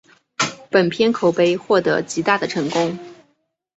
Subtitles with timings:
[0.71, 2.97] 本片口碑获得极大的成功。